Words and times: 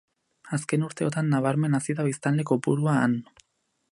Azken 0.55 0.85
urteotan 0.85 1.29
nabarmen 1.33 1.79
hazi 1.79 1.97
da 2.01 2.07
biztanle 2.09 2.49
kopurua 2.53 2.99
han. 3.03 3.17